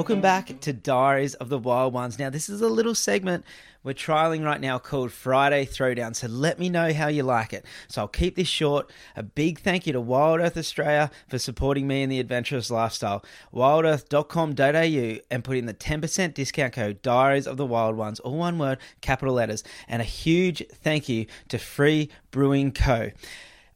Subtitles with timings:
[0.00, 2.18] welcome back to Diaries of the Wild Ones.
[2.18, 3.44] Now, this is a little segment
[3.82, 6.16] we're trialing right now called Friday Throwdown.
[6.16, 7.66] So let me know how you like it.
[7.88, 8.90] So I'll keep this short.
[9.14, 13.22] A big thank you to Wild Earth Australia for supporting me in the adventurous lifestyle.
[13.52, 18.56] Wildearth.com.au and put in the 10% discount code Diaries of the Wild Ones, all one
[18.56, 19.62] word, capital letters.
[19.86, 23.10] And a huge thank you to Free Brewing Co.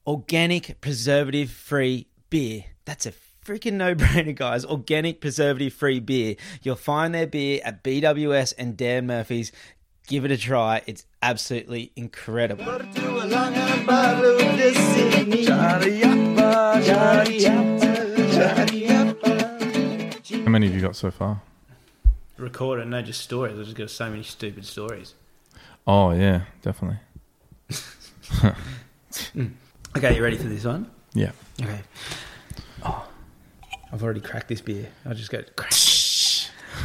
[0.07, 2.65] Organic, preservative free beer.
[2.87, 3.13] That's a
[3.45, 4.65] freaking no brainer, guys.
[4.65, 6.37] Organic, preservative free beer.
[6.63, 9.53] You'll find their beer at BWS and Dan Murphy's.
[10.07, 10.83] Give it a try.
[10.87, 12.65] It's absolutely incredible.
[12.65, 12.79] How
[20.51, 21.41] many have you got so far?
[22.37, 23.59] Recorded, no, just stories.
[23.59, 25.15] I've just got so many stupid stories.
[25.87, 26.99] Oh yeah, definitely.
[29.97, 30.91] Okay, you ready for this one?
[31.13, 31.31] Yeah.
[31.63, 31.81] Okay.
[33.95, 34.89] I've already cracked this beer.
[35.07, 35.73] I'll just go crack.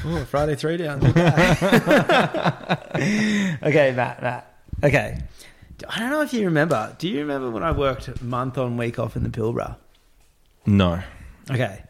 [0.05, 1.03] Oh, Friday three down.
[1.07, 1.15] okay,
[3.95, 4.53] Matt, Matt.
[4.83, 5.19] Okay.
[5.89, 6.95] I don't know if you remember.
[6.99, 9.77] Do you remember when I worked month on week off in the Pilbara?
[10.67, 11.01] No,
[11.49, 11.81] Okay.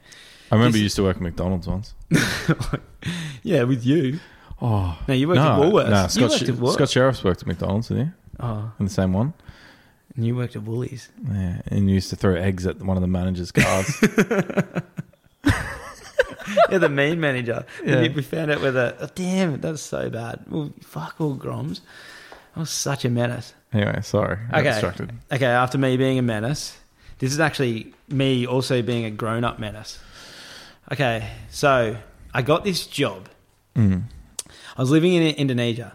[0.51, 1.93] I remember This- you used to work at McDonald's once.
[3.43, 4.19] yeah, with you.
[4.61, 5.89] Oh No, you worked no, at Woolworths.
[5.89, 8.11] No, You Scott, worked at Wool- Scott Sheriff's worked at McDonald's, didn't he?
[8.39, 9.33] Oh, In the same one.
[10.15, 11.09] and you worked at Woolies.
[11.29, 13.87] Yeah, and you used to throw eggs at one of the manager's cars.
[16.71, 17.65] yeah, the mean manager.
[17.83, 18.01] Yeah.
[18.01, 18.95] We, we found out whether.
[18.99, 20.43] Oh, damn it, that's so bad.
[20.49, 21.81] Well, fuck all Groms.
[22.55, 23.53] I was such a menace.
[23.73, 24.69] anyway, sorry, I Okay.
[24.71, 25.11] distracted.
[25.31, 26.77] Okay, after me being a menace,
[27.19, 29.99] this is actually me also being a grown up menace.
[30.91, 31.95] Okay, so
[32.33, 33.29] I got this job.
[33.75, 34.03] Mm.
[34.77, 35.93] I was living in Indonesia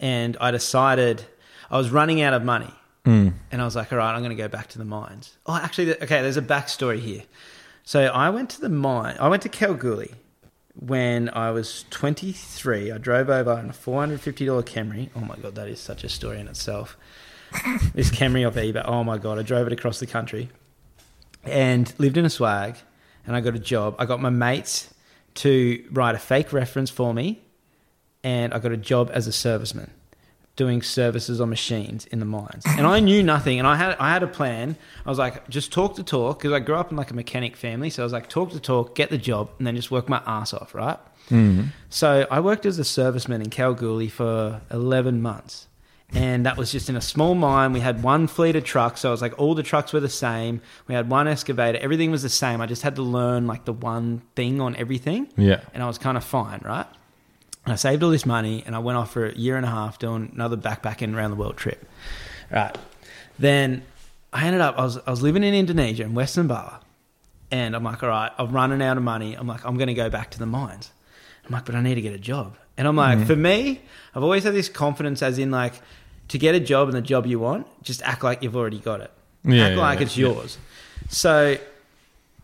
[0.00, 1.24] and I decided
[1.70, 2.72] I was running out of money.
[3.04, 3.34] Mm.
[3.52, 5.36] And I was like, all right, I'm going to go back to the mines.
[5.46, 7.22] Oh, actually, okay, there's a backstory here.
[7.86, 10.14] So I went to the mine, I went to Kalgoorlie
[10.74, 12.90] when I was 23.
[12.90, 15.10] I drove over in a $450 Camry.
[15.14, 16.96] Oh my God, that is such a story in itself.
[17.94, 18.82] this Camry off eBay.
[18.86, 20.48] Oh my God, I drove it across the country
[21.44, 22.76] and lived in a swag
[23.26, 23.96] and I got a job.
[23.98, 24.92] I got my mates
[25.34, 27.42] to write a fake reference for me
[28.22, 29.90] and I got a job as a serviceman
[30.56, 32.62] doing services on machines in the mines.
[32.66, 34.76] And I knew nothing and I had I had a plan.
[35.04, 37.56] I was like just talk to talk because I grew up in like a mechanic
[37.56, 40.08] family, so I was like talk to talk, get the job and then just work
[40.08, 40.98] my ass off, right?
[41.30, 41.68] Mm.
[41.88, 45.68] So I worked as a serviceman in Kalgoorlie for 11 months.
[46.12, 47.72] And that was just in a small mine.
[47.72, 49.00] We had one fleet of trucks.
[49.00, 50.60] So it was like all the trucks were the same.
[50.86, 51.78] We had one excavator.
[51.78, 52.60] Everything was the same.
[52.60, 55.28] I just had to learn like the one thing on everything.
[55.36, 55.62] Yeah.
[55.72, 56.86] And I was kind of fine, right?
[57.72, 59.98] I saved all this money and I went off for a year and a half
[59.98, 61.84] doing another backpacking around the world trip.
[62.50, 62.76] Right.
[63.38, 63.82] Then
[64.32, 66.74] I ended up, I was, I was living in Indonesia in Western Bali.
[67.50, 69.34] And I'm like, all right, I'm running out of money.
[69.34, 70.90] I'm like, I'm going to go back to the mines.
[71.46, 72.56] I'm like, but I need to get a job.
[72.76, 73.26] And I'm like, mm.
[73.26, 73.80] for me,
[74.14, 75.74] I've always had this confidence as in like,
[76.28, 79.00] to get a job and the job you want, just act like you've already got
[79.00, 79.10] it.
[79.44, 80.58] Yeah, act yeah, like yeah, it's yours.
[81.08, 81.58] So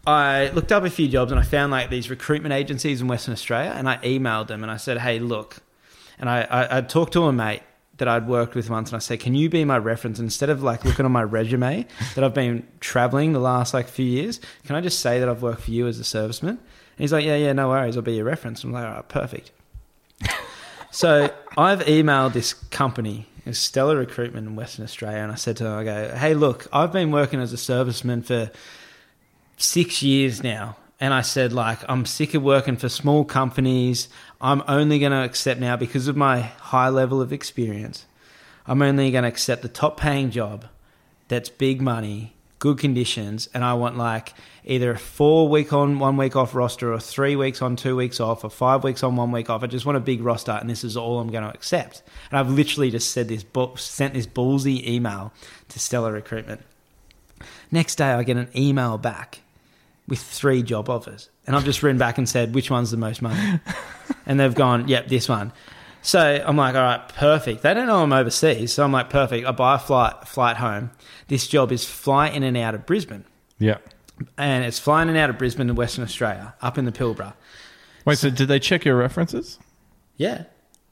[0.07, 3.33] I looked up a few jobs and I found like these recruitment agencies in Western
[3.33, 5.59] Australia and I emailed them and I said, hey, look.
[6.19, 7.63] And I, I, I talked to a mate
[7.99, 10.19] that I'd worked with once and I said, can you be my reference?
[10.19, 14.07] Instead of like looking on my resume that I've been traveling the last like few
[14.07, 16.49] years, can I just say that I've worked for you as a serviceman?
[16.49, 16.59] And
[16.99, 17.97] he's like, yeah, yeah, no worries.
[17.97, 18.65] I'll be your reference.
[18.65, 19.53] I'm like, all right, perfect.
[20.91, 25.65] so I've emailed this company, it's Stellar Recruitment in Western Australia, and I said to
[25.65, 28.51] them, I go, hey, look, I've been working as a serviceman for
[29.63, 30.77] six years now.
[30.99, 34.09] And I said, like, I'm sick of working for small companies.
[34.41, 38.05] I'm only going to accept now because of my high level of experience.
[38.67, 40.67] I'm only going to accept the top paying job
[41.29, 44.35] that's big money, good conditions, and I want like
[44.65, 48.21] either a four week on, one week off roster, or three weeks on, two weeks
[48.21, 49.63] off, or five weeks on, one week off.
[49.63, 52.03] I just want a big roster, and this is all I'm going to accept.
[52.31, 53.45] And I've literally just said this,
[53.77, 55.33] sent this ballsy email
[55.71, 56.61] to Stellar Recruitment.
[57.71, 59.41] Next day, I get an email back
[60.11, 63.23] with three job offers, and I've just written back and said which one's the most
[63.23, 63.61] money,
[64.27, 65.53] and they've gone, "Yep, this one."
[66.03, 69.47] So I'm like, "All right, perfect." They don't know I'm overseas, so I'm like, "Perfect."
[69.47, 70.91] I buy a flight flight home.
[71.29, 73.25] This job is fly in and out of Brisbane,
[73.59, 73.79] Yeah.
[74.37, 77.35] and it's flying in and out of Brisbane in Western Australia, up in the Pilbara.
[78.05, 79.59] Wait, so did they check your references?
[80.17, 80.45] Yeah.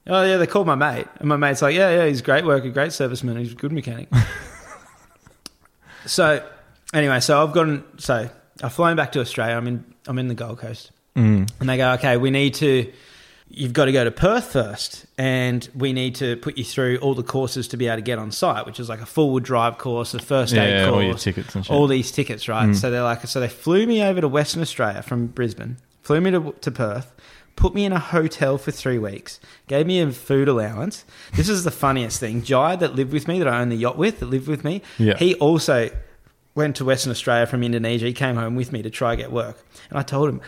[0.06, 2.44] Oh yeah, they called my mate, and my mate's like, "Yeah, yeah, he's a great
[2.44, 4.08] worker, great serviceman, he's a good mechanic."
[6.06, 6.42] so,
[6.94, 8.28] anyway, so I've gotten so
[8.62, 9.56] I've flown back to Australia.
[9.56, 11.48] I'm in I'm in the Gold Coast, Mm.
[11.60, 12.90] and they go, "Okay, we need to."
[13.50, 17.14] You've got to go to Perth first, and we need to put you through all
[17.14, 19.78] the courses to be able to get on site, which is like a forward drive
[19.78, 21.74] course, a first aid Yeah, course, all your tickets and shit.
[21.74, 22.76] all these tickets, right?
[22.76, 26.30] So they're like, so they flew me over to Western Australia from Brisbane, flew me
[26.32, 27.14] to, to Perth,
[27.56, 31.06] put me in a hotel for three weeks, gave me a food allowance.
[31.34, 32.42] This is the funniest thing.
[32.42, 34.82] Jai, that lived with me, that I own the yacht with, that lived with me,
[34.98, 35.16] Yeah.
[35.16, 35.88] he also
[36.58, 38.06] went to Western Australia from Indonesia.
[38.06, 39.64] He came home with me to try get work.
[39.88, 40.40] And I told him,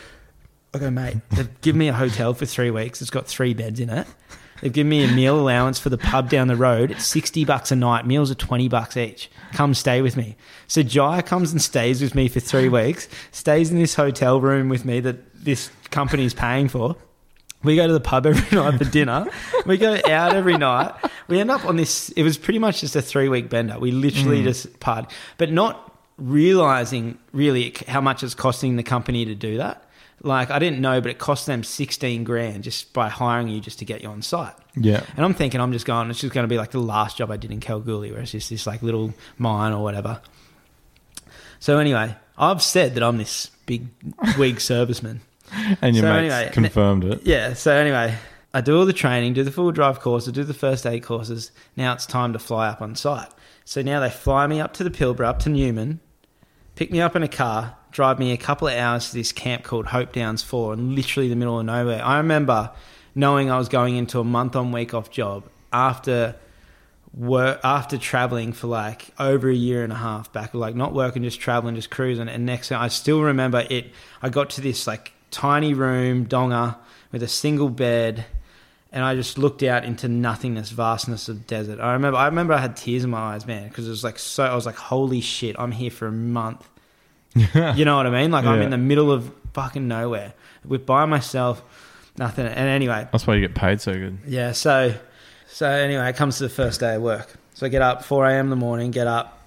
[0.74, 3.00] I go, mate, they've given me a hotel for three weeks.
[3.00, 4.08] It's got three beds in it.
[4.60, 6.90] They've given me a meal allowance for the pub down the road.
[6.90, 8.06] It's 60 bucks a night.
[8.06, 9.30] Meals are 20 bucks each.
[9.52, 10.36] Come stay with me.
[10.66, 14.68] So Jai comes and stays with me for three weeks, stays in this hotel room
[14.68, 16.96] with me that this company's paying for.
[17.62, 19.26] We go to the pub every night for dinner.
[19.64, 20.92] We go out every night.
[21.28, 22.08] We end up on this.
[22.10, 23.78] It was pretty much just a three week bender.
[23.78, 24.44] We literally mm.
[24.44, 25.90] just part, but not
[26.20, 29.84] realizing really how much it's costing the company to do that.
[30.22, 33.78] Like I didn't know, but it cost them sixteen grand just by hiring you just
[33.78, 34.54] to get you on site.
[34.76, 35.02] Yeah.
[35.16, 36.10] And I'm thinking, I'm just going.
[36.10, 38.32] It's just going to be like the last job I did in Kalgoorlie, where it's
[38.32, 40.20] just this like little mine or whatever.
[41.58, 43.88] So anyway, I've said that I'm this big
[44.38, 45.20] wig serviceman.
[45.80, 47.22] And your So mates anyway, confirmed it.
[47.24, 47.54] Yeah.
[47.54, 48.16] So anyway,
[48.52, 51.02] I do all the training, do the full drive course, I do the first aid
[51.02, 51.50] courses.
[51.76, 53.28] Now it's time to fly up on site.
[53.64, 56.00] So now they fly me up to the Pilbara, up to Newman,
[56.80, 59.62] pick me up in a car, drive me a couple of hours to this camp
[59.62, 62.02] called Hope Downs Four, in literally the middle of nowhere.
[62.02, 62.70] I remember
[63.14, 65.44] knowing I was going into a month on week off job
[65.74, 66.36] after
[67.12, 71.22] work after traveling for like over a year and a half back like not working
[71.22, 73.86] just traveling just cruising and next thing i still remember it
[74.22, 76.78] i got to this like tiny room donga
[77.10, 78.24] with a single bed
[78.92, 81.78] and i just looked out into nothingness vastness of desert.
[81.80, 84.18] I remember i remember i had tears in my eyes man because it was like
[84.18, 86.68] so i was like holy shit i'm here for a month.
[87.54, 88.30] You know what i mean?
[88.30, 90.34] Like i'm in the middle of fucking nowhere.
[90.64, 91.62] With by myself
[92.18, 92.46] nothing.
[92.46, 93.08] And anyway.
[93.12, 94.18] That's why you get paid so good.
[94.26, 94.94] yeah, so
[95.48, 97.28] so anyway, it comes to the first day of work.
[97.54, 99.38] So I get up four AM in the morning, get up,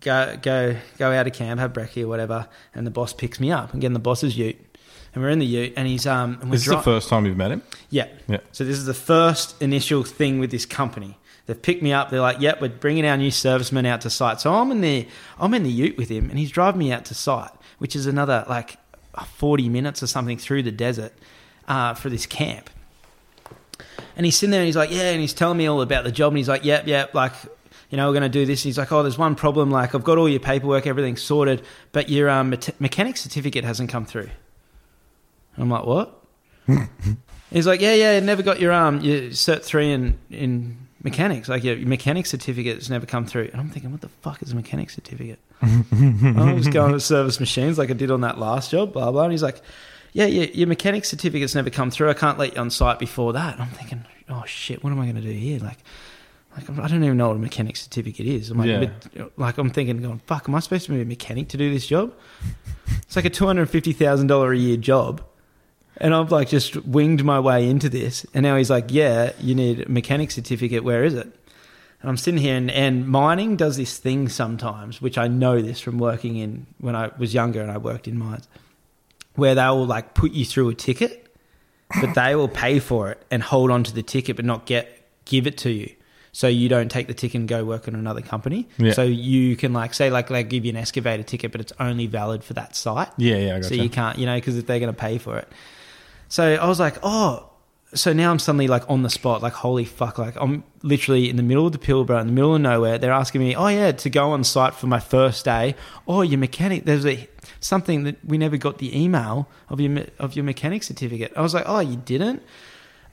[0.00, 3.50] go go go out of camp, have brekkie or whatever, and the boss picks me
[3.52, 3.72] up.
[3.72, 4.65] And get in the boss's ute.
[5.16, 7.24] And we're in the ute and he's um and we're This is the first time
[7.24, 7.62] you've met him?
[7.88, 8.06] Yeah.
[8.28, 8.40] Yeah.
[8.52, 11.16] So this is the first initial thing with this company.
[11.46, 12.10] They've picked me up.
[12.10, 15.08] They're like, "Yep, we're bringing our new serviceman out to site." So I'm in the
[15.38, 18.06] I'm in the Ute with him, and he's driving me out to site, which is
[18.06, 18.76] another like
[19.36, 21.14] 40 minutes or something through the desert
[21.66, 22.68] uh, for this camp.
[24.16, 26.12] And he's sitting there, and he's like, "Yeah," and he's telling me all about the
[26.12, 27.32] job, and he's like, "Yep, yep, like."
[27.88, 28.62] You know, we're going to do this.
[28.62, 29.70] And He's like, oh, there's one problem.
[29.70, 31.62] Like, I've got all your paperwork, everything's sorted,
[31.92, 34.28] but your um, me- mechanic certificate hasn't come through.
[35.56, 36.22] And I'm like, what?
[37.50, 41.48] He's like, yeah, yeah, never got your um, your cert three in in mechanics.
[41.48, 43.50] Like your, your mechanic certificate's never come through.
[43.52, 45.38] And I'm thinking, what the fuck is a mechanic certificate?
[45.62, 49.22] I'm just going to service machines like I did on that last job, blah blah.
[49.24, 49.60] And he's like,
[50.12, 52.10] yeah, yeah, your mechanic certificate's never come through.
[52.10, 53.54] I can't let you on site before that.
[53.54, 55.60] And I'm thinking, oh shit, what am I going to do here?
[55.60, 55.78] Like.
[56.56, 58.48] Like I don't even know what a mechanic certificate is.
[58.50, 58.66] I'm like,
[59.14, 59.26] Yeah.
[59.36, 61.86] like I'm thinking, going, fuck, am I supposed to be a mechanic to do this
[61.86, 62.14] job?
[63.02, 65.22] It's like a two hundred fifty thousand dollar a year job,
[65.98, 68.26] and I've like just winged my way into this.
[68.34, 70.84] And now he's like, yeah, you need a mechanic certificate.
[70.84, 71.26] Where is it?
[72.02, 75.80] And I'm sitting here, and, and mining does this thing sometimes, which I know this
[75.80, 78.46] from working in when I was younger and I worked in mines,
[79.34, 81.34] where they will like put you through a ticket,
[82.00, 85.08] but they will pay for it and hold on to the ticket, but not get
[85.24, 85.90] give it to you.
[86.32, 88.68] So you don't take the ticket and go work in another company.
[88.76, 88.92] Yeah.
[88.92, 92.06] So you can like say like they give you an excavator ticket, but it's only
[92.06, 93.08] valid for that site.
[93.16, 95.16] Yeah, yeah, I got So you can't, you know, because if they're going to pay
[95.16, 95.48] for it.
[96.28, 97.50] So I was like, oh,
[97.94, 101.36] so now I'm suddenly like on the spot, like holy fuck, like I'm literally in
[101.36, 102.98] the middle of the Pilbara, in the middle of nowhere.
[102.98, 105.74] They're asking me, oh yeah, to go on site for my first day.
[106.06, 107.28] Oh, your mechanic, there's a
[107.60, 111.32] something that we never got the email of your of your mechanic certificate.
[111.36, 112.42] I was like, oh, you didn't?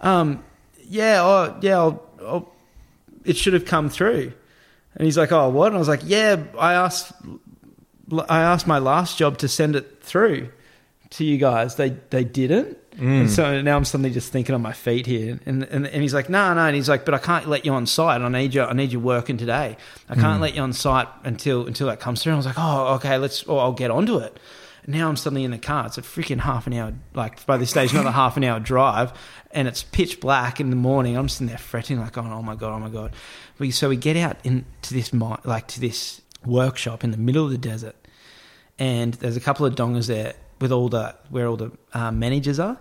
[0.01, 0.43] Um,
[0.81, 2.53] yeah, oh yeah, I'll, I'll,
[3.23, 4.33] it should have come through.
[4.95, 5.67] And he's like, oh, what?
[5.67, 7.13] And I was like, yeah, I asked
[8.27, 10.49] I asked my last job to send it through
[11.11, 11.75] to you guys.
[11.75, 12.77] They they didn't.
[12.95, 13.21] Mm.
[13.21, 15.39] And so now I'm suddenly just thinking on my feet here.
[15.45, 16.61] And and, and he's like, no, no.
[16.61, 18.21] And he's like, but I can't let you on site.
[18.21, 18.63] I need you.
[18.63, 19.77] I need you working today.
[20.09, 20.41] I can't mm.
[20.41, 22.31] let you on site until until that comes through.
[22.31, 23.43] And I was like, oh, okay, let's.
[23.43, 24.39] Or I'll get onto it.
[24.83, 25.85] And now I'm suddenly in the car.
[25.85, 26.93] It's a freaking half an hour.
[27.13, 29.13] Like by this stage, another half an hour drive,
[29.51, 31.17] and it's pitch black in the morning.
[31.17, 33.13] I'm sitting there fretting, like, going, oh my god, oh my god.
[33.59, 37.51] We, so we get out into this like to this workshop in the middle of
[37.51, 37.95] the desert
[38.79, 42.57] and there's a couple of dongas there with all the where all the uh, managers
[42.57, 42.79] are.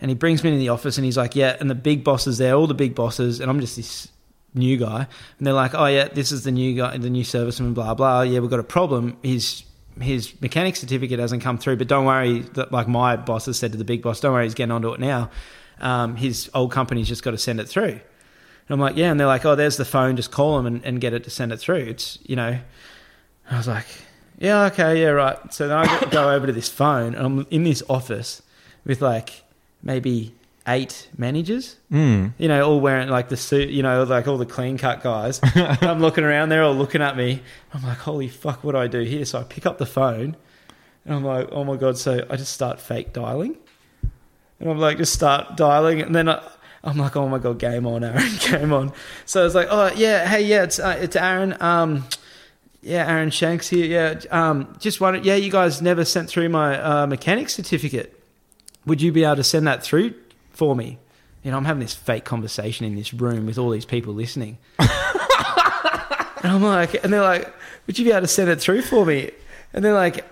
[0.00, 2.38] And he brings me into the office and he's like, "Yeah," and the big bosses
[2.38, 4.08] there, all the big bosses, and I'm just this
[4.52, 5.06] new guy,
[5.38, 8.22] and they're like, "Oh yeah, this is the new guy, the new serviceman, blah blah.
[8.22, 9.16] Yeah, we've got a problem.
[9.22, 9.62] His
[10.00, 12.40] his mechanic certificate hasn't come through, but don't worry.
[12.40, 14.92] That like my boss has said to the big boss, don't worry, he's getting onto
[14.92, 15.30] it now.
[15.80, 19.20] Um, his old company's just got to send it through." And I'm like, "Yeah," and
[19.20, 20.16] they're like, "Oh, there's the phone.
[20.16, 22.58] Just call him and, and get it to send it through." It's you know,
[23.48, 23.86] I was like,
[24.40, 25.38] Yeah, okay, yeah, right.
[25.52, 28.42] So then I go- go over to this phone, and I'm in this office
[28.84, 29.44] with like
[29.82, 30.34] maybe
[30.66, 31.76] eight managers.
[31.92, 32.32] Mm.
[32.38, 33.68] You know, all wearing like the suit.
[33.68, 35.40] You know, like all the clean cut guys.
[35.54, 37.42] I'm looking around, they're all looking at me.
[37.74, 39.26] I'm like, holy fuck, what do I do here?
[39.26, 40.36] So I pick up the phone,
[41.04, 41.98] and I'm like, oh my god.
[41.98, 43.58] So I just start fake dialing,
[44.58, 46.42] and I'm like, just start dialing, and then I.
[46.82, 48.94] I'm like, oh my god, game on, Aaron, game on.
[49.26, 51.54] So I was like, oh yeah, hey, yeah, it's uh, it's Aaron.
[51.60, 52.06] Um,
[52.82, 53.84] yeah, Aaron Shanks here.
[53.84, 55.24] Yeah, um, just wondered.
[55.24, 58.18] Yeah, you guys never sent through my uh, mechanic certificate.
[58.86, 60.14] Would you be able to send that through
[60.50, 60.98] for me?
[61.42, 64.58] You know, I'm having this fake conversation in this room with all these people listening.
[64.78, 64.88] and
[66.44, 67.52] I'm like, and they're like,
[67.86, 69.30] would you be able to send it through for me?
[69.72, 70.24] And they're like,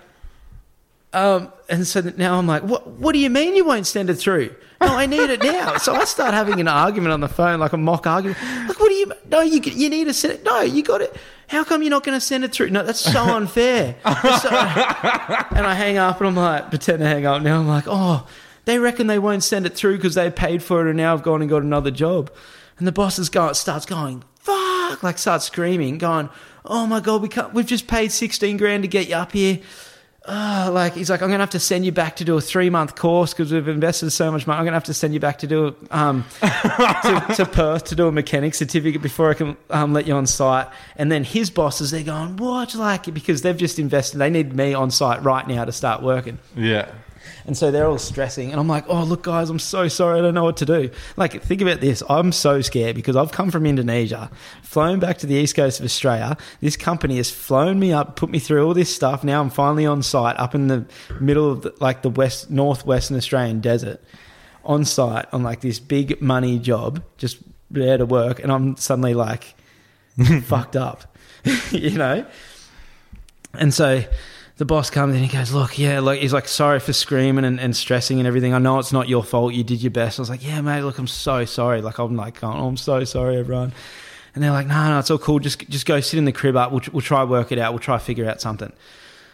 [1.13, 2.87] um, and so now I'm like, what?
[2.87, 4.55] What do you mean you won't send it through?
[4.81, 5.77] No, I need it now.
[5.77, 8.39] So I start having an argument on the phone, like a mock argument.
[8.67, 9.11] Like, what do you?
[9.27, 10.43] No, you you need to send it.
[10.43, 11.15] No, you got it.
[11.49, 12.69] How come you're not going to send it through?
[12.69, 13.95] No, that's so unfair.
[14.03, 17.41] That's so- and I hang up, and I'm like, pretend to hang up.
[17.41, 18.25] Now I'm like, oh,
[18.65, 21.23] they reckon they won't send it through because they paid for it, and now I've
[21.23, 22.31] gone and got another job.
[22.77, 26.29] And the boss is going, starts going, fuck, like starts screaming, going,
[26.65, 27.53] oh my god, we can't.
[27.53, 29.59] We've just paid sixteen grand to get you up here.
[30.31, 32.69] Oh, like he's like, I'm gonna have to send you back to do a three
[32.69, 34.59] month course because we've invested so much money.
[34.59, 38.07] I'm gonna have to send you back to do um to, to Perth to do
[38.07, 40.67] a mechanic certificate before I can um, let you on site.
[40.95, 42.75] And then his bosses, they're going, what?
[42.75, 46.37] Like because they've just invested, they need me on site right now to start working.
[46.55, 46.91] Yeah.
[47.45, 48.51] And so they're all stressing.
[48.51, 50.19] And I'm like, oh, look, guys, I'm so sorry.
[50.19, 50.89] I don't know what to do.
[51.17, 52.03] Like, think about this.
[52.09, 54.29] I'm so scared because I've come from Indonesia,
[54.61, 56.37] flown back to the east coast of Australia.
[56.61, 59.23] This company has flown me up, put me through all this stuff.
[59.23, 60.85] Now I'm finally on site up in the
[61.19, 64.01] middle of the, like the west, northwestern Australian desert
[64.63, 67.37] on site on like this big money job, just
[67.71, 68.39] there to work.
[68.41, 69.55] And I'm suddenly like
[70.43, 71.17] fucked up,
[71.71, 72.25] you know?
[73.53, 74.03] And so
[74.59, 77.61] the boss comes in, he goes, Look, yeah, like he's like, sorry for screaming and,
[77.61, 78.53] and stressing and everything.
[78.53, 79.53] I know it's not your fault.
[79.53, 80.19] You did your best.
[80.19, 81.81] I was like, Yeah, mate, look, I'm so sorry.
[81.81, 83.71] Like I'm like, oh, I'm so sorry, everyone.
[84.35, 85.39] And they're like, No, no, it's all cool.
[85.39, 86.73] Just just go sit in the crib up.
[86.73, 87.71] We'll, we'll try to work it out.
[87.71, 88.73] We'll try to figure out something.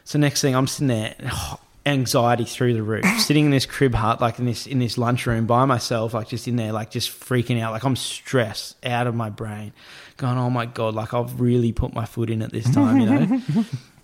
[0.03, 3.95] So next thing I'm sitting there, oh, anxiety through the roof, sitting in this crib
[3.95, 7.09] hut, like in this in this lunchroom by myself, like just in there, like just
[7.09, 9.73] freaking out, like I'm stressed out of my brain,
[10.17, 13.09] going, oh my god, like I've really put my foot in at this time, you
[13.09, 13.65] know.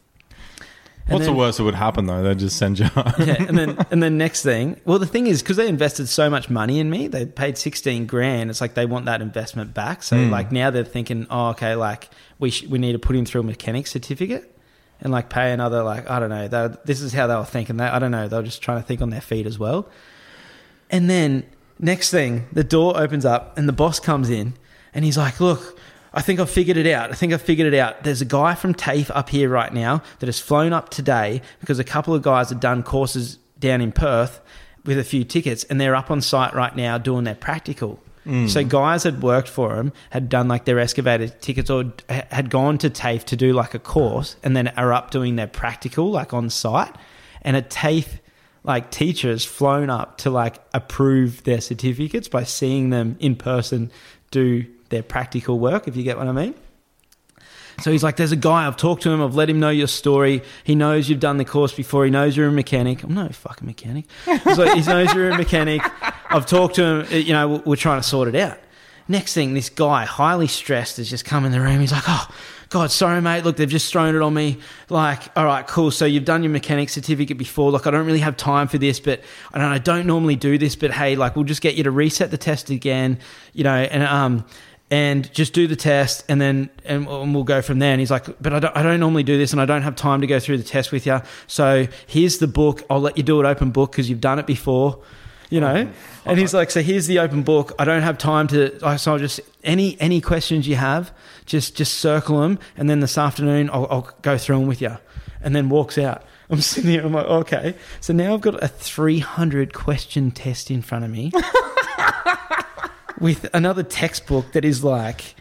[1.07, 2.23] And What's then- the worst that would happen though?
[2.23, 2.85] They'd just send you.
[2.95, 6.29] yeah, and then and then next thing, well, the thing is because they invested so
[6.29, 8.49] much money in me, they paid sixteen grand.
[8.49, 10.03] It's like they want that investment back.
[10.03, 10.29] So Mm.
[10.29, 13.41] like now they're thinking, oh, okay, like we sh- we need to put him through
[13.41, 14.55] a mechanic certificate
[15.01, 16.47] and like pay another like I don't know.
[16.47, 17.77] They, this is how they were thinking.
[17.77, 18.27] They, I don't know.
[18.27, 19.89] They were just trying to think on their feet as well.
[20.89, 21.45] And then
[21.79, 24.53] next thing, the door opens up and the boss comes in
[24.93, 25.77] and he's like, look.
[26.13, 27.11] I think I've figured it out.
[27.11, 28.03] I think I've figured it out.
[28.03, 31.79] There's a guy from TAFE up here right now that has flown up today because
[31.79, 34.41] a couple of guys have done courses down in Perth
[34.83, 37.99] with a few tickets and they're up on site right now doing their practical.
[38.25, 38.47] Hmm.
[38.47, 42.77] So guys had worked for him, had done like their excavator tickets or had gone
[42.79, 46.33] to TAFE to do like a course and then are up doing their practical like
[46.33, 46.93] on site.
[47.41, 48.19] And a TAFE
[48.63, 53.91] like teachers flown up to like approve their certificates by seeing them in person
[54.29, 56.53] do their practical work, if you get what I mean.
[57.81, 59.87] So he's like, There's a guy, I've talked to him, I've let him know your
[59.87, 60.43] story.
[60.63, 63.01] He knows you've done the course before, he knows you're a mechanic.
[63.03, 64.05] I'm no fucking mechanic.
[64.25, 65.81] He's like, He knows you're a mechanic.
[66.29, 68.59] I've talked to him, you know, we're- trying to sort it out.
[69.07, 71.79] Next thing, this guy, highly stressed, has just come in the room.
[71.79, 72.27] He's like, Oh,
[72.69, 73.43] God, sorry, mate.
[73.43, 74.57] Look, they've just thrown it on me.
[74.87, 75.91] Like, all right, cool.
[75.91, 77.69] So you've done your mechanic certificate before.
[77.71, 79.19] Like, I don't really have time for this, but
[79.53, 80.77] I don't, I don't normally do this.
[80.77, 83.19] But hey, like, we'll just get you to reset the test again,
[83.51, 84.45] you know, and um,
[84.91, 87.93] and just do the test, and then and, we'll go from there.
[87.93, 89.95] And he's like, but I don't, I don't normally do this, and I don't have
[89.95, 91.21] time to go through the test with you.
[91.47, 92.83] So here's the book.
[92.89, 95.01] I'll let you do it open book because you've done it before
[95.49, 95.85] you know
[96.25, 98.95] oh, and he's like so here's the open book i don't have time to I-
[98.95, 101.11] so i'll just any any questions you have
[101.45, 104.97] just just circle them and then this afternoon i'll, I'll go through them with you
[105.41, 108.69] and then walks out i'm sitting here i'm like okay so now i've got a
[108.69, 111.33] 300 question test in front of me
[113.21, 115.35] with another textbook that is like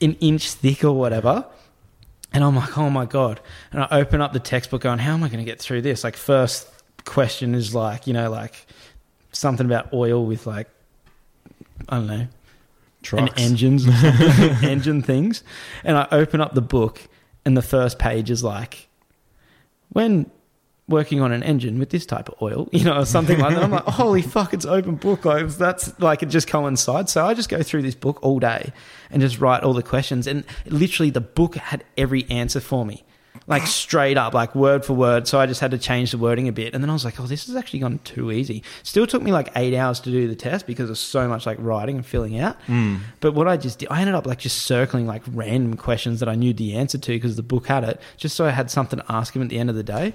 [0.00, 1.46] an inch thick or whatever
[2.36, 3.40] and I'm like, oh my God.
[3.72, 6.04] And I open up the textbook going, how am I going to get through this?
[6.04, 6.68] Like, first
[7.06, 8.66] question is like, you know, like
[9.32, 10.68] something about oil with like,
[11.88, 12.28] I don't know,
[13.00, 13.30] Trucks.
[13.30, 13.86] and engines,
[14.62, 15.42] engine things.
[15.82, 17.00] And I open up the book,
[17.46, 18.88] and the first page is like,
[19.88, 20.30] when
[20.88, 23.62] working on an engine with this type of oil, you know, or something like that.
[23.64, 25.24] I'm like, holy fuck, it's open book.
[25.24, 27.10] Like that's like it just coincides.
[27.12, 28.72] So I just go through this book all day
[29.10, 30.26] and just write all the questions.
[30.26, 33.04] And literally, the book had every answer for me.
[33.46, 35.28] like straight up, like word for word.
[35.28, 36.74] So I just had to change the wording a bit.
[36.74, 38.62] And then I was like, oh, this has actually gone too easy.
[38.82, 41.58] Still took me like eight hours to do the test because of so much like
[41.60, 42.56] writing and filling out.
[42.66, 43.00] Mm.
[43.20, 46.28] But what I just did, I ended up like just circling like random questions that
[46.28, 48.98] I knew the answer to because the book had it, just so I had something
[48.98, 50.14] to ask him at the end of the day.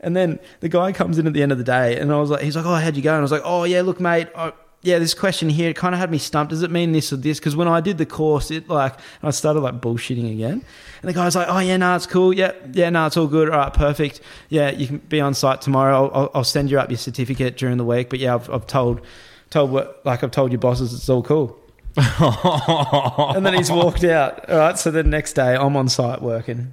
[0.00, 2.30] And then the guy comes in at the end of the day, and I was
[2.30, 3.10] like, he's like, oh, how'd you go?
[3.10, 4.28] And I was like, oh yeah, look, mate.
[4.34, 4.52] I,
[4.82, 6.50] yeah, this question here kind of had me stumped.
[6.50, 7.38] Does it mean this or this?
[7.38, 10.64] Because when I did the course, it like I started like bullshitting again,
[11.02, 12.32] and the guy's like, "Oh yeah, no, it's cool.
[12.32, 13.50] Yeah, yeah, no, it's all good.
[13.50, 14.22] All right, perfect.
[14.48, 16.04] Yeah, you can be on site tomorrow.
[16.06, 18.08] I'll, I'll, I'll send you up your certificate during the week.
[18.08, 19.02] But yeah, I've, I've told,
[19.50, 21.58] told what like I've told your bosses it's all cool."
[21.96, 24.48] and then he's walked out.
[24.48, 26.72] All right, so the next day I'm on site working,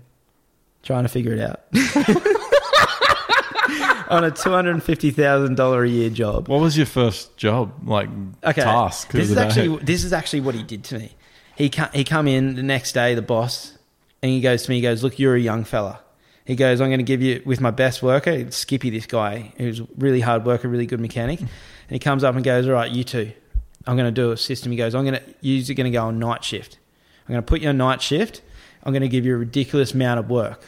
[0.84, 1.62] trying to figure it out.
[4.10, 6.48] on a two hundred and fifty thousand dollar a year job.
[6.48, 8.10] What was your first job like
[8.44, 9.12] Okay, task?
[9.12, 11.16] This is actually this is actually what he did to me.
[11.56, 13.78] He ca- he come in the next day, the boss,
[14.22, 14.78] and he goes to me.
[14.78, 16.00] He goes, "Look, you're a young fella."
[16.46, 19.82] He goes, "I'm going to give you with my best worker, Skippy, this guy who's
[19.82, 21.50] a really hard worker, really good mechanic." And
[21.90, 23.32] he comes up and goes, "All right, you two,
[23.86, 26.06] I'm going to do a system." He goes, "I'm going to you're going to go
[26.06, 26.78] on night shift.
[27.28, 28.42] I'm going to put you on night shift.
[28.84, 30.64] I'm going to give you a ridiculous amount of work."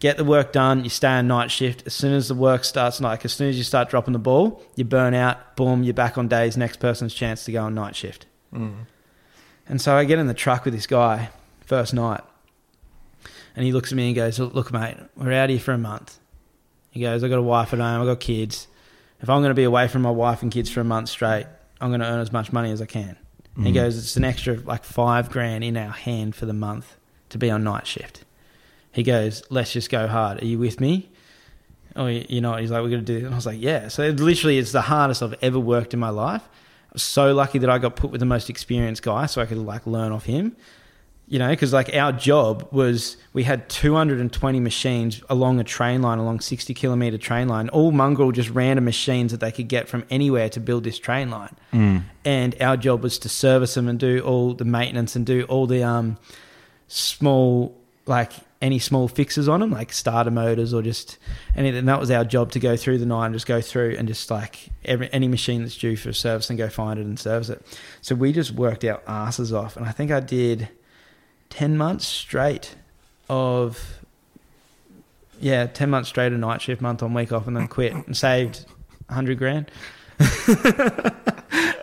[0.00, 0.84] Get the work done.
[0.84, 1.82] You stay on night shift.
[1.86, 4.62] As soon as the work starts, like as soon as you start dropping the ball,
[4.76, 5.56] you burn out.
[5.56, 6.56] Boom, you're back on days.
[6.56, 8.26] Next person's chance to go on night shift.
[8.54, 8.86] Mm.
[9.68, 11.30] And so I get in the truck with this guy
[11.66, 12.22] first night,
[13.56, 16.18] and he looks at me and goes, "Look, mate, we're out here for a month."
[16.90, 18.00] He goes, I've got a wife at home.
[18.00, 18.66] I got kids.
[19.20, 21.46] If I'm going to be away from my wife and kids for a month straight,
[21.80, 23.16] I'm going to earn as much money as I can."
[23.56, 23.74] And He Mm.
[23.74, 26.96] goes, "It's an extra like five grand in our hand for the month
[27.30, 28.24] to be on night shift."
[28.92, 30.42] He goes, "Let's just go hard.
[30.42, 31.10] Are you with me?"
[31.96, 33.88] Oh, you know, he's like, "We're going to do." it." And I was like, "Yeah."
[33.88, 36.42] So it literally, it's the hardest I've ever worked in my life.
[36.42, 39.46] I was so lucky that I got put with the most experienced guy, so I
[39.46, 40.56] could like learn off him.
[41.30, 46.18] You know, because like our job was we had 220 machines along a train line,
[46.18, 50.04] along 60 kilometer train line, all mongrel, just random machines that they could get from
[50.08, 52.04] anywhere to build this train line Mm.
[52.24, 55.66] and our job was to service them and do all the maintenance and do all
[55.66, 56.16] the um,
[56.86, 57.77] small
[58.08, 61.16] like any small fixes on them like starter motors or just
[61.54, 61.78] anything.
[61.78, 64.08] and that was our job to go through the night and just go through and
[64.08, 67.48] just like every any machine that's due for service and go find it and service
[67.48, 67.62] it
[68.00, 70.68] so we just worked our asses off and i think i did
[71.50, 72.74] 10 months straight
[73.28, 74.00] of
[75.40, 78.16] yeah 10 months straight of night shift month on week off and then quit and
[78.16, 78.64] saved
[79.06, 79.70] 100 grand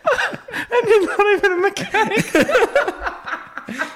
[0.76, 2.26] And you're not even a mechanic.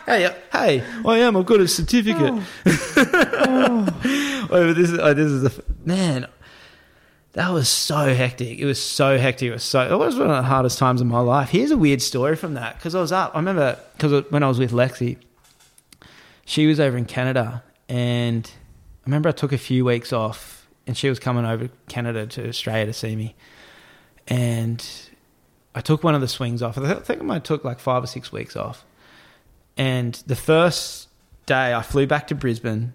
[0.09, 1.37] Hey, uh, hey, I am.
[1.37, 2.43] I've got a certificate.
[2.65, 6.25] oh, but this is oh, this is the man.
[7.33, 8.57] That was so hectic.
[8.57, 9.49] It was so hectic.
[9.49, 9.81] It was so.
[9.81, 11.49] It was one of the hardest times of my life.
[11.49, 13.35] Here's a weird story from that because I was up.
[13.35, 15.17] I remember because when I was with Lexi,
[16.43, 18.51] she was over in Canada, and
[19.03, 22.47] I remember I took a few weeks off, and she was coming over Canada to
[22.49, 23.35] Australia to see me,
[24.27, 24.83] and
[25.75, 26.79] I took one of the swings off.
[26.79, 28.83] I think I might have took like five or six weeks off.
[29.79, 31.07] And the first
[31.45, 32.93] day I flew back to Brisbane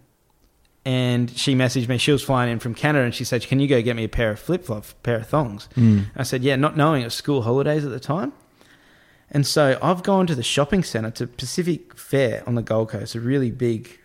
[0.85, 1.97] and she messaged me.
[1.97, 4.09] She was flying in from Canada and she said, Can you go get me a
[4.09, 5.69] pair of flip flops, pair of thongs?
[5.77, 6.07] Mm.
[6.15, 8.35] I said, Yeah, not knowing it was school holidays at the time.
[9.31, 13.15] And so I've gone to the shopping centre to Pacific Fair on the Gold Coast,
[13.15, 13.99] a really big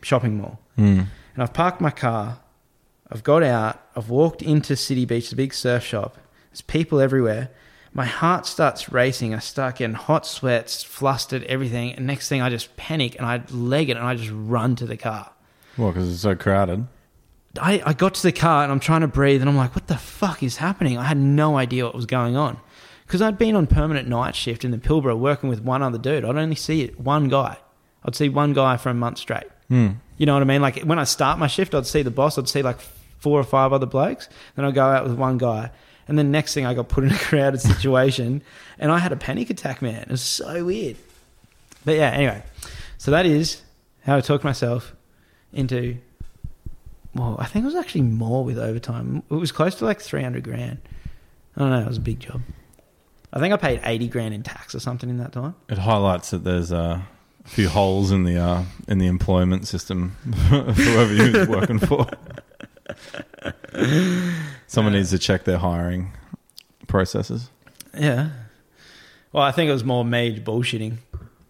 [0.00, 0.60] shopping mall.
[0.78, 1.06] Mm.
[1.34, 2.38] And I've parked my car.
[3.10, 3.82] I've got out.
[3.96, 6.16] I've walked into City Beach, the big surf shop.
[6.50, 7.50] There's people everywhere.
[7.94, 9.34] My heart starts racing.
[9.34, 11.92] I start getting hot sweats, flustered, everything.
[11.92, 14.86] And next thing, I just panic and I leg it and I just run to
[14.86, 15.30] the car.
[15.76, 16.86] Well, because it's so crowded.
[17.60, 19.88] I, I got to the car and I'm trying to breathe and I'm like, what
[19.88, 20.96] the fuck is happening?
[20.96, 22.58] I had no idea what was going on.
[23.06, 26.24] Because I'd been on permanent night shift in the Pilbara working with one other dude.
[26.24, 27.58] I'd only see one guy.
[28.04, 29.44] I'd see one guy for a month straight.
[29.70, 29.96] Mm.
[30.16, 30.62] You know what I mean?
[30.62, 32.80] Like when I start my shift, I'd see the boss, I'd see like
[33.18, 34.30] four or five other blokes.
[34.56, 35.70] Then I'd go out with one guy.
[36.08, 38.42] And then next thing I got put in a crowded situation
[38.78, 40.02] and I had a panic attack, man.
[40.02, 40.96] It was so weird.
[41.84, 42.42] But yeah, anyway.
[42.98, 43.62] So that is
[44.04, 44.94] how I talked myself
[45.52, 45.98] into
[47.14, 49.22] well, I think it was actually more with overtime.
[49.30, 50.78] It was close to like 300 grand.
[51.56, 52.40] I don't know, it was a big job.
[53.32, 55.54] I think I paid 80 grand in tax or something in that time.
[55.68, 57.00] It highlights that there's uh,
[57.44, 60.16] a few holes in the uh, in the employment system
[60.48, 62.06] for whoever you're working for.
[64.66, 66.12] Someone needs to check their hiring
[66.88, 67.50] processes.
[67.98, 68.30] Yeah.
[69.32, 70.96] Well, I think it was more me bullshitting.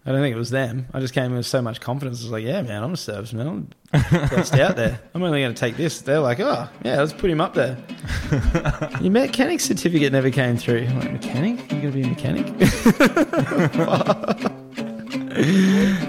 [0.05, 0.87] I don't think it was them.
[0.93, 2.19] I just came in with so much confidence.
[2.19, 3.47] I was like, yeah, man, I'm a serviceman.
[3.47, 3.69] I'm
[4.29, 4.99] best out there.
[5.13, 6.01] I'm only going to take this.
[6.01, 7.77] They're like, oh, yeah, let's put him up there.
[9.01, 10.87] Your mechanic certificate never came through.
[10.89, 11.71] I'm like, mechanic?
[11.71, 12.47] You're going to be a mechanic?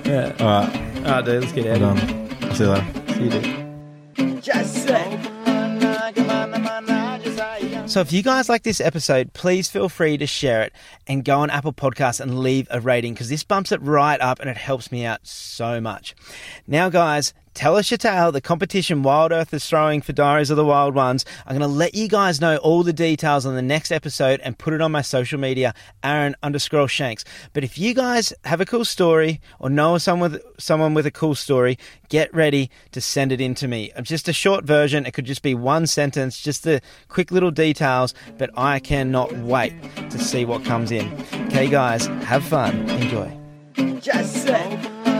[0.04, 0.34] yeah.
[0.40, 2.28] All right, All right, dude, let's get out well of here.
[2.40, 2.54] done.
[2.54, 3.14] See you later.
[3.14, 3.30] See you
[4.34, 4.40] do.
[4.40, 5.33] Just say.
[7.94, 10.72] So if you guys like this episode, please feel free to share it
[11.06, 14.40] and go on Apple Podcasts and leave a rating because this bumps it right up
[14.40, 16.16] and it helps me out so much.
[16.66, 18.32] Now, guys, tell us your tale.
[18.32, 21.24] The competition Wild Earth is throwing for Diaries of the Wild Ones.
[21.46, 24.58] I'm going to let you guys know all the details on the next episode and
[24.58, 27.24] put it on my social media, Aaron underscore Shanks.
[27.52, 31.10] But if you guys have a cool story or know someone with, someone with a
[31.10, 33.92] cool story, get ready to send it in to me.
[33.92, 35.06] Uh, just a short version.
[35.06, 39.74] It could just be one sentence, just the quick little details, but I cannot wait
[40.10, 41.12] to see what comes in.
[41.46, 42.88] Okay, guys, have fun.
[42.90, 43.36] Enjoy.
[44.00, 45.13] Just say.